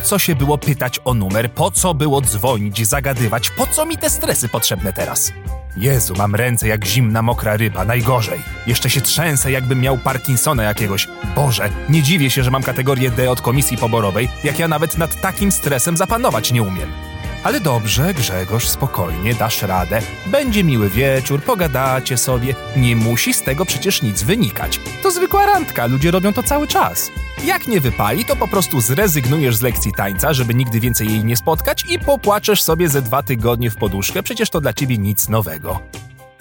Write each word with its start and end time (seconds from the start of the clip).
Po 0.00 0.06
co 0.06 0.18
się 0.18 0.34
było 0.34 0.58
pytać 0.58 1.00
o 1.04 1.14
numer? 1.14 1.52
Po 1.52 1.70
co 1.70 1.94
było 1.94 2.20
dzwonić, 2.20 2.86
zagadywać? 2.86 3.50
Po 3.50 3.66
co 3.66 3.86
mi 3.86 3.98
te 3.98 4.10
stresy 4.10 4.48
potrzebne 4.48 4.92
teraz? 4.92 5.32
Jezu, 5.76 6.14
mam 6.18 6.34
ręce 6.34 6.68
jak 6.68 6.84
zimna, 6.84 7.22
mokra 7.22 7.56
ryba, 7.56 7.84
najgorzej. 7.84 8.40
Jeszcze 8.66 8.90
się 8.90 9.00
trzęsę, 9.00 9.50
jakbym 9.50 9.80
miał 9.80 9.98
Parkinsona 9.98 10.62
jakiegoś. 10.62 11.08
Boże, 11.34 11.70
nie 11.88 12.02
dziwię 12.02 12.30
się, 12.30 12.42
że 12.42 12.50
mam 12.50 12.62
kategorię 12.62 13.10
D 13.10 13.30
od 13.30 13.40
komisji 13.40 13.76
poborowej, 13.76 14.28
jak 14.44 14.58
ja 14.58 14.68
nawet 14.68 14.98
nad 14.98 15.20
takim 15.20 15.52
stresem 15.52 15.96
zapanować 15.96 16.52
nie 16.52 16.62
umiem. 16.62 17.09
Ale 17.42 17.60
dobrze, 17.60 18.14
Grzegorz, 18.14 18.68
spokojnie, 18.68 19.34
dasz 19.34 19.62
radę. 19.62 20.02
Będzie 20.26 20.64
miły 20.64 20.88
wieczór, 20.88 21.42
pogadacie 21.42 22.16
sobie. 22.16 22.54
Nie 22.76 22.96
musi 22.96 23.34
z 23.34 23.42
tego 23.42 23.64
przecież 23.64 24.02
nic 24.02 24.22
wynikać. 24.22 24.80
To 25.02 25.10
zwykła 25.10 25.46
randka, 25.46 25.86
ludzie 25.86 26.10
robią 26.10 26.32
to 26.32 26.42
cały 26.42 26.66
czas. 26.66 27.10
Jak 27.44 27.66
nie 27.68 27.80
wypali, 27.80 28.24
to 28.24 28.36
po 28.36 28.48
prostu 28.48 28.80
zrezygnujesz 28.80 29.56
z 29.56 29.62
lekcji 29.62 29.92
tańca, 29.92 30.32
żeby 30.32 30.54
nigdy 30.54 30.80
więcej 30.80 31.08
jej 31.08 31.24
nie 31.24 31.36
spotkać 31.36 31.84
i 31.88 31.98
popłaczesz 31.98 32.62
sobie 32.62 32.88
ze 32.88 33.02
dwa 33.02 33.22
tygodnie 33.22 33.70
w 33.70 33.76
poduszkę, 33.76 34.22
przecież 34.22 34.50
to 34.50 34.60
dla 34.60 34.72
ciebie 34.72 34.98
nic 34.98 35.28
nowego. 35.28 35.80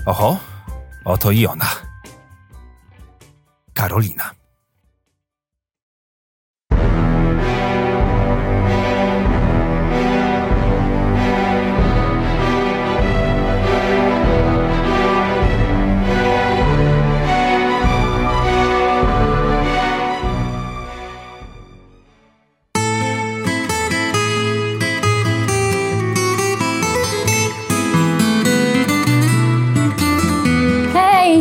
Oho, 0.06 0.38
oto 1.06 1.31
i 1.31 1.45
ona. 1.45 1.70
Karolina. 3.73 4.39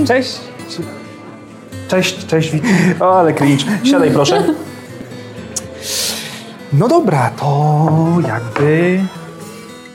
Cześć. 0.09 0.39
Cześć, 1.89 2.27
cześć. 2.27 2.53
O, 3.01 3.19
ale 3.19 3.35
cringe. 3.35 3.65
Siadaj 3.85 4.11
proszę. 4.11 4.55
No 6.73 6.89
dobra, 6.89 7.31
to 7.31 7.99
jakby... 8.29 9.01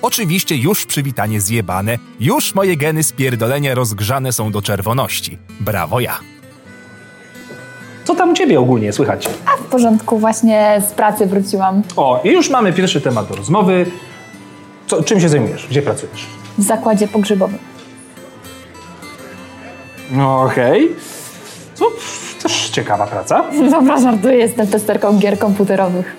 Oczywiście 0.02 0.56
już 0.56 0.86
przywitanie 0.86 1.42
zjebane, 1.42 1.98
już 2.20 2.56
moje 2.56 2.78
geny 2.78 3.04
spierdolenia 3.04 3.76
rozgrzane 3.76 4.32
są 4.32 4.52
do 4.52 4.62
czerwoności. 4.62 5.38
Brawo 5.60 6.00
ja. 6.00 6.20
Co 8.04 8.16
tam 8.16 8.32
u 8.32 8.34
ciebie 8.34 8.60
ogólnie 8.60 8.94
słychać? 8.94 9.30
A 9.46 9.58
w 9.58 9.66
porządku, 9.66 10.20
właśnie 10.20 10.82
z 10.90 10.92
pracy 10.92 11.26
wróciłam. 11.26 11.84
O, 11.96 12.22
i 12.24 12.32
już 12.32 12.50
mamy 12.50 12.74
pierwszy 12.74 13.02
temat 13.02 13.28
do 13.28 13.36
rozmowy. 13.36 13.86
Co, 14.88 15.04
czym 15.04 15.20
się 15.22 15.30
zajmujesz? 15.30 15.68
Gdzie 15.70 15.82
pracujesz? 15.82 16.26
W 16.58 16.64
zakładzie 16.64 17.08
pogrzebowym. 17.08 17.73
No 20.12 20.42
okej. 20.42 20.90
To 21.80 21.86
pff, 21.92 22.44
też 22.44 22.70
ciekawa 22.70 23.08
praca. 23.08 23.44
Dobra, 23.72 24.02
żartuję, 24.02 24.36
jestem 24.36 24.68
testerką 24.68 25.18
gier 25.20 25.40
komputerowych. 25.40 26.16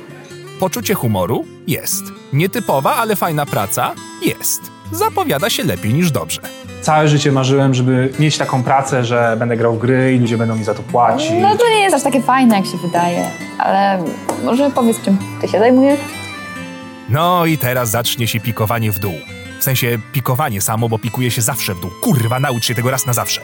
Poczucie 0.60 0.94
humoru? 0.94 1.44
Jest. 1.66 2.02
Nietypowa, 2.32 2.94
ale 2.96 3.16
fajna 3.16 3.46
praca? 3.46 3.92
Jest. 4.22 4.60
Zapowiada 4.92 5.50
się 5.50 5.64
lepiej 5.64 5.94
niż 5.94 6.10
dobrze. 6.10 6.40
Całe 6.80 7.08
życie 7.08 7.32
marzyłem, 7.32 7.74
żeby 7.74 8.12
mieć 8.18 8.38
taką 8.38 8.62
pracę, 8.62 9.04
że 9.04 9.36
będę 9.38 9.56
grał 9.56 9.74
w 9.74 9.78
gry 9.78 10.14
i 10.14 10.18
ludzie 10.18 10.38
będą 10.38 10.56
mi 10.56 10.64
za 10.64 10.74
to 10.74 10.82
płacić. 10.82 11.30
No 11.40 11.56
to 11.56 11.68
nie 11.68 11.80
jest 11.80 11.96
aż 11.96 12.02
takie 12.02 12.22
fajne, 12.22 12.56
jak 12.56 12.66
się 12.66 12.76
wydaje. 12.82 13.30
Ale 13.58 14.04
może 14.44 14.70
powiedz, 14.70 15.00
czym 15.02 15.18
ty 15.40 15.48
się 15.48 15.58
zajmujesz? 15.58 16.00
No 17.08 17.46
i 17.46 17.58
teraz 17.58 17.90
zacznie 17.90 18.28
się 18.28 18.40
pikowanie 18.40 18.92
w 18.92 18.98
dół. 18.98 19.14
W 19.60 19.64
sensie 19.64 19.98
pikowanie 20.12 20.60
samo, 20.60 20.88
bo 20.88 20.98
pikuje 20.98 21.30
się 21.30 21.42
zawsze 21.42 21.74
w 21.74 21.80
dół. 21.80 21.90
Kurwa, 22.02 22.40
naucz 22.40 22.64
się 22.66 22.74
tego 22.74 22.90
raz 22.90 23.06
na 23.06 23.12
zawsze. 23.12 23.40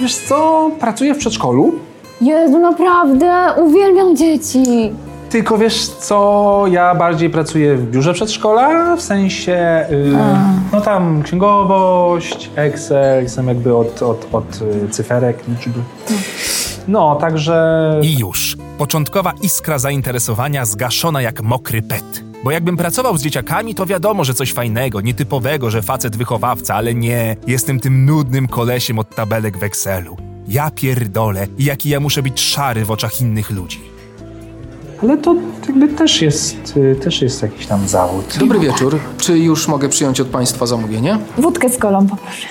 Wiesz 0.00 0.16
co, 0.16 0.70
pracuję 0.80 1.14
w 1.14 1.18
przedszkolu. 1.18 1.74
Jezu, 2.20 2.58
naprawdę, 2.58 3.54
uwielbiam 3.62 4.16
dzieci. 4.16 4.92
Tylko 5.30 5.58
wiesz 5.58 5.88
co, 5.88 6.64
ja 6.70 6.94
bardziej 6.94 7.30
pracuję 7.30 7.76
w 7.76 7.90
biurze 7.90 8.14
przedszkola, 8.14 8.96
w 8.96 9.02
sensie, 9.02 9.86
y, 9.90 10.12
no 10.72 10.80
tam 10.80 11.22
księgowość, 11.22 12.50
Excel, 12.56 13.22
jestem 13.22 13.48
jakby 13.48 13.76
od, 13.76 14.02
od, 14.02 14.26
od 14.32 14.62
y, 14.84 14.88
cyferek, 14.88 15.38
liczb. 15.48 15.72
No, 16.88 17.16
także... 17.16 18.00
I 18.02 18.18
już. 18.18 18.56
Początkowa 18.78 19.32
iskra 19.42 19.78
zainteresowania 19.78 20.64
zgaszona 20.64 21.22
jak 21.22 21.42
mokry 21.42 21.82
pet. 21.82 22.27
Bo 22.44 22.50
jakbym 22.50 22.76
pracował 22.76 23.18
z 23.18 23.22
dzieciakami, 23.22 23.74
to 23.74 23.86
wiadomo, 23.86 24.24
że 24.24 24.34
coś 24.34 24.52
fajnego, 24.52 25.00
nietypowego, 25.00 25.70
że 25.70 25.82
facet 25.82 26.16
wychowawca, 26.16 26.74
ale 26.74 26.94
nie. 26.94 27.36
Jestem 27.46 27.80
tym 27.80 28.04
nudnym 28.04 28.48
kolesiem 28.48 28.98
od 28.98 29.14
tabelek 29.14 29.58
w 29.58 29.62
Excelu. 29.62 30.16
Ja 30.48 30.70
pierdolę, 30.70 31.46
jaki 31.58 31.88
ja 31.88 32.00
muszę 32.00 32.22
być 32.22 32.40
szary 32.40 32.84
w 32.84 32.90
oczach 32.90 33.20
innych 33.20 33.50
ludzi. 33.50 33.80
Ale 35.02 35.18
to 35.18 35.36
jakby 35.68 35.88
też 35.88 36.22
jest, 36.22 36.76
y, 36.76 36.96
też 36.96 37.22
jest 37.22 37.42
jakiś 37.42 37.66
tam 37.66 37.88
zawód. 37.88 38.36
Dobry 38.40 38.58
wieczór. 38.58 38.98
Czy 39.18 39.38
już 39.38 39.68
mogę 39.68 39.88
przyjąć 39.88 40.20
od 40.20 40.28
Państwa 40.28 40.66
zamówienie? 40.66 41.18
Wódkę 41.38 41.68
z 41.68 41.78
kolą, 41.78 42.06
poproszę. 42.06 42.48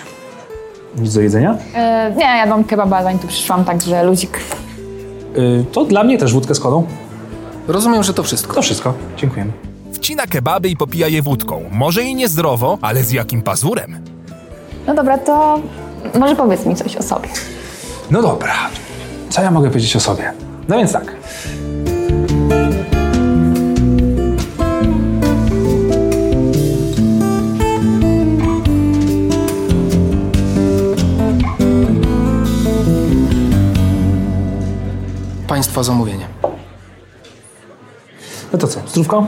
Nic 0.97 1.13
do 1.13 1.21
jedzenia? 1.21 1.57
E, 1.73 2.13
nie, 2.17 2.23
ja 2.23 2.45
mam 2.45 2.63
kebaba, 2.63 3.03
zanim 3.03 3.19
tu 3.19 3.27
przyszłam, 3.27 3.65
także 3.65 4.03
ludzik. 4.03 4.39
Y, 5.37 5.65
to 5.71 5.85
dla 5.85 6.03
mnie 6.03 6.17
też 6.17 6.33
wódkę 6.33 6.55
z 6.55 6.59
kolą. 6.59 6.87
Rozumiem, 7.67 8.03
że 8.03 8.13
to 8.13 8.23
wszystko. 8.23 8.53
To 8.53 8.61
wszystko, 8.61 8.93
dziękujemy. 9.17 9.66
Wcina 10.07 10.27
kebaby 10.27 10.69
i 10.69 10.77
popija 10.77 11.07
je 11.07 11.21
wódką. 11.21 11.63
Może 11.71 12.03
i 12.03 12.15
niezdrowo, 12.15 12.77
ale 12.81 13.03
z 13.03 13.11
jakim 13.11 13.41
pazurem? 13.41 14.03
No 14.87 14.93
dobra, 14.93 15.17
to 15.17 15.61
może 16.19 16.35
powiedz 16.35 16.65
mi 16.65 16.75
coś 16.75 16.95
o 16.95 17.03
sobie. 17.03 17.29
No 18.11 18.21
dobra, 18.21 18.53
co 19.29 19.41
ja 19.41 19.51
mogę 19.51 19.69
powiedzieć 19.69 19.95
o 19.95 19.99
sobie? 19.99 20.33
No 20.67 20.77
więc 20.77 20.91
tak. 20.91 21.15
Państwa 35.47 35.83
zamówienie. 35.83 36.27
No 38.53 38.59
to 38.59 38.67
co, 38.67 38.79
zdrówko? 38.87 39.27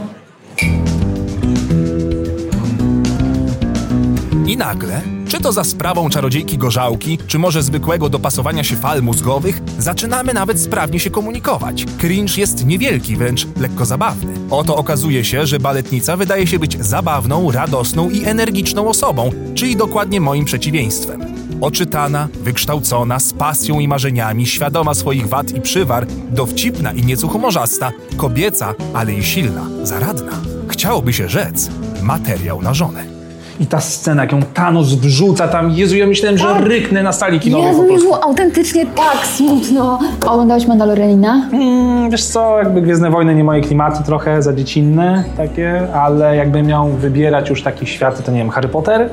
I 4.49 4.57
nagle, 4.57 5.01
czy 5.27 5.39
to 5.39 5.51
za 5.51 5.63
sprawą 5.63 6.09
czarodziejki 6.09 6.57
gorzałki, 6.57 7.17
czy 7.27 7.39
może 7.39 7.63
zwykłego 7.63 8.09
dopasowania 8.09 8.63
się 8.63 8.75
fal 8.75 9.01
mózgowych, 9.01 9.61
zaczynamy 9.79 10.33
nawet 10.33 10.61
sprawnie 10.61 10.99
się 10.99 11.09
komunikować. 11.09 11.85
Cringe 11.97 12.37
jest 12.37 12.65
niewielki, 12.65 13.15
wręcz 13.15 13.47
lekko 13.59 13.85
zabawny. 13.85 14.33
Oto 14.49 14.75
okazuje 14.75 15.25
się, 15.25 15.45
że 15.45 15.59
baletnica 15.59 16.17
wydaje 16.17 16.47
się 16.47 16.59
być 16.59 16.85
zabawną, 16.85 17.51
radosną 17.51 18.09
i 18.09 18.25
energiczną 18.25 18.87
osobą, 18.87 19.29
czyli 19.55 19.75
dokładnie 19.75 20.21
moim 20.21 20.45
przeciwieństwem. 20.45 21.21
Oczytana, 21.61 22.27
wykształcona, 22.41 23.19
z 23.19 23.33
pasją 23.33 23.79
i 23.79 23.87
marzeniami, 23.87 24.47
świadoma 24.47 24.93
swoich 24.93 25.27
wad 25.27 25.51
i 25.51 25.61
przywar, 25.61 26.07
dowcipna 26.29 26.91
i 26.91 27.05
nieco 27.05 27.27
humorzasta, 27.27 27.91
kobieca, 28.17 28.73
ale 28.93 29.13
i 29.13 29.23
silna, 29.23 29.65
zaradna. 29.83 30.31
Chciałoby 30.67 31.13
się 31.13 31.29
rzec, 31.29 31.69
materiał 32.01 32.61
na 32.61 32.73
żonę. 32.73 33.18
I 33.59 33.65
ta 33.67 33.79
scena, 33.79 34.21
jak 34.21 34.31
ją 34.31 34.39
Thanos 34.53 34.93
wrzuca 34.93 35.47
tam, 35.47 35.71
Jezu, 35.71 35.97
ja 35.97 36.07
myślałem, 36.07 36.37
że 36.37 36.61
ryknę 36.61 37.03
na 37.03 37.11
stali 37.11 37.39
kinowej 37.39 37.67
Jezu, 37.67 37.81
po 37.81 37.87
prostu. 37.87 38.05
było 38.05 38.23
autentycznie 38.23 38.85
tak 38.85 39.25
smutno. 39.27 39.99
Oglądałeś 40.27 40.67
Mandalorianina? 40.67 41.49
Mm, 41.53 42.09
wiesz 42.09 42.23
co, 42.25 42.57
jakby 42.57 42.81
Gwiezdne 42.81 43.09
Wojny 43.11 43.35
nie 43.35 43.43
moje 43.43 43.61
klimaty 43.61 44.03
trochę, 44.03 44.41
za 44.41 44.53
dziecinne 44.53 45.23
takie, 45.37 45.93
ale 45.93 46.35
jakbym 46.35 46.65
miał 46.65 46.89
wybierać 46.89 47.49
już 47.49 47.63
taki 47.63 47.85
świat, 47.87 48.23
to 48.25 48.31
nie 48.31 48.37
wiem, 48.37 48.49
Harry 48.49 48.67
Potter? 48.69 49.09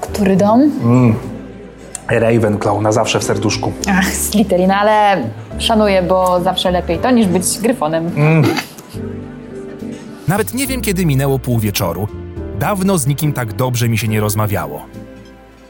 Który 0.00 0.36
dom? 0.36 0.70
Ravenclaw 2.10 2.80
na 2.82 2.92
zawsze 2.92 3.20
w 3.20 3.24
serduszku. 3.24 3.72
Ach, 3.90 4.06
Slytherin, 4.14 4.70
ale 4.70 5.16
szanuję, 5.58 6.02
bo 6.02 6.40
zawsze 6.40 6.70
lepiej 6.70 6.98
to 6.98 7.10
niż 7.10 7.26
być 7.26 7.44
gryfonem. 7.62 8.10
Nawet 10.28 10.54
nie 10.54 10.66
wiem, 10.66 10.80
kiedy 10.80 11.06
minęło 11.06 11.38
pół 11.38 11.58
wieczoru. 11.58 12.08
Dawno 12.60 12.98
z 12.98 13.06
nikim 13.06 13.32
tak 13.32 13.52
dobrze 13.52 13.88
mi 13.88 13.98
się 13.98 14.08
nie 14.08 14.20
rozmawiało. 14.20 14.86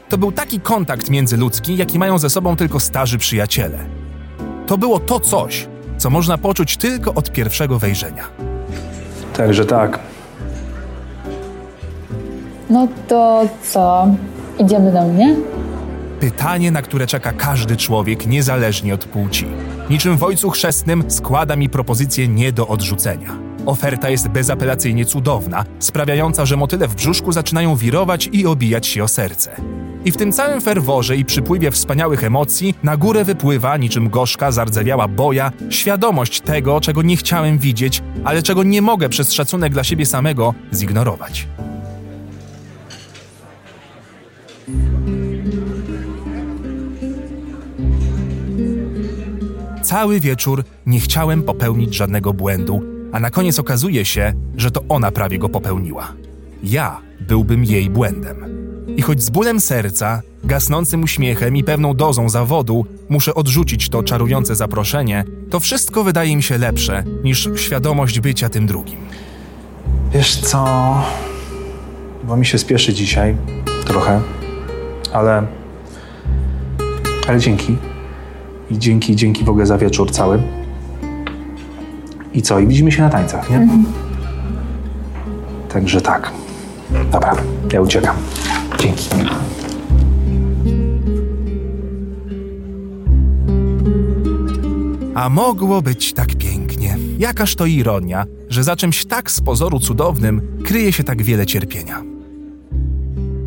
To 0.09 0.17
był 0.17 0.31
taki 0.31 0.59
kontakt 0.59 1.09
międzyludzki, 1.09 1.77
jaki 1.77 1.99
mają 1.99 2.17
ze 2.17 2.29
sobą 2.29 2.55
tylko 2.55 2.79
starzy 2.79 3.17
przyjaciele. 3.17 3.79
To 4.67 4.77
było 4.77 4.99
to 4.99 5.19
coś, 5.19 5.67
co 5.97 6.09
można 6.09 6.37
poczuć 6.37 6.77
tylko 6.77 7.13
od 7.13 7.31
pierwszego 7.31 7.79
wejrzenia. 7.79 8.23
Także 9.37 9.65
tak. 9.65 9.99
No 12.69 12.87
to 13.07 13.43
co? 13.63 14.07
Idziemy 14.59 14.91
do 14.91 15.01
mnie? 15.07 15.35
Pytanie, 16.19 16.71
na 16.71 16.81
które 16.81 17.07
czeka 17.07 17.31
każdy 17.31 17.77
człowiek, 17.77 18.27
niezależnie 18.27 18.93
od 18.93 19.05
płci. 19.05 19.47
Niczym 19.89 20.17
w 20.17 20.23
Ojcu 20.23 20.49
Chrzestnym 20.49 21.11
składa 21.11 21.55
mi 21.55 21.69
propozycję 21.69 22.27
nie 22.27 22.51
do 22.51 22.67
odrzucenia. 22.67 23.50
Oferta 23.65 24.09
jest 24.09 24.27
bezapelacyjnie 24.27 25.05
cudowna, 25.05 25.65
sprawiająca, 25.79 26.45
że 26.45 26.57
motyle 26.57 26.87
w 26.87 26.95
brzuszku 26.95 27.31
zaczynają 27.31 27.75
wirować 27.75 28.29
i 28.33 28.45
obijać 28.45 28.87
się 28.87 29.03
o 29.03 29.07
serce. 29.07 29.61
I 30.05 30.11
w 30.11 30.17
tym 30.17 30.31
całym 30.31 30.61
ferworze 30.61 31.17
i 31.17 31.25
przypływie 31.25 31.71
wspaniałych 31.71 32.23
emocji 32.23 32.75
na 32.83 32.97
górę 32.97 33.23
wypływa, 33.23 33.77
niczym 33.77 34.09
gorzka, 34.09 34.51
zardzewiała 34.51 35.07
boja, 35.07 35.51
świadomość 35.69 36.41
tego, 36.41 36.81
czego 36.81 37.01
nie 37.01 37.17
chciałem 37.17 37.57
widzieć, 37.57 38.03
ale 38.23 38.43
czego 38.43 38.63
nie 38.63 38.81
mogę 38.81 39.09
przez 39.09 39.33
szacunek 39.33 39.73
dla 39.73 39.83
siebie 39.83 40.05
samego 40.05 40.53
zignorować. 40.73 41.47
Cały 49.81 50.19
wieczór 50.19 50.63
nie 50.85 50.99
chciałem 50.99 51.43
popełnić 51.43 51.95
żadnego 51.95 52.33
błędu, 52.33 52.90
a 53.11 53.19
na 53.19 53.29
koniec 53.29 53.59
okazuje 53.59 54.05
się, 54.05 54.33
że 54.57 54.71
to 54.71 54.81
ona 54.89 55.11
prawie 55.11 55.39
go 55.39 55.49
popełniła. 55.49 56.13
Ja 56.63 57.01
byłbym 57.19 57.65
jej 57.65 57.89
błędem. 57.89 58.45
I 58.97 59.01
choć 59.01 59.23
z 59.23 59.29
bólem 59.29 59.59
serca, 59.59 60.21
gasnącym 60.43 61.03
uśmiechem 61.03 61.55
i 61.55 61.63
pewną 61.63 61.93
dozą 61.93 62.29
zawodu 62.29 62.85
muszę 63.09 63.33
odrzucić 63.33 63.89
to 63.89 64.03
czarujące 64.03 64.55
zaproszenie, 64.55 65.25
to 65.49 65.59
wszystko 65.59 66.03
wydaje 66.03 66.35
mi 66.35 66.43
się 66.43 66.57
lepsze 66.57 67.03
niż 67.23 67.49
świadomość 67.55 68.19
bycia 68.19 68.49
tym 68.49 68.65
drugim. 68.65 68.99
Wiesz 70.13 70.37
co? 70.37 70.65
Bo 72.23 72.37
mi 72.37 72.45
się 72.45 72.57
spieszy 72.57 72.93
dzisiaj 72.93 73.35
trochę, 73.85 74.21
ale. 75.13 75.47
Ale 77.27 77.39
dzięki. 77.39 77.77
I 78.71 78.79
dzięki, 78.79 79.15
dzięki 79.15 79.43
w 79.43 79.49
ogóle 79.49 79.65
za 79.65 79.77
wieczór 79.77 80.11
cały. 80.11 80.60
I 82.33 82.41
co? 82.41 82.59
I 82.59 82.67
widzimy 82.67 82.91
się 82.91 83.01
na 83.01 83.09
tańcach, 83.09 83.49
nie? 83.49 83.67
Także 85.69 86.01
tak. 86.01 86.31
Dobra, 87.11 87.35
ja 87.73 87.81
uciekam. 87.81 88.15
Dzięki. 88.79 89.09
A 95.15 95.29
mogło 95.29 95.81
być 95.81 96.13
tak 96.13 96.35
pięknie. 96.35 96.97
Jakaż 97.19 97.55
to 97.55 97.65
ironia, 97.65 98.25
że 98.49 98.63
za 98.63 98.75
czymś 98.75 99.05
tak 99.05 99.31
z 99.31 99.41
pozoru 99.41 99.79
cudownym 99.79 100.41
kryje 100.65 100.93
się 100.93 101.03
tak 101.03 101.21
wiele 101.21 101.45
cierpienia. 101.45 102.01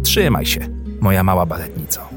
Trzymaj 0.03 0.47
się, 0.47 0.61
moja 1.01 1.25
mała 1.25 1.47
baletnico. 1.47 2.14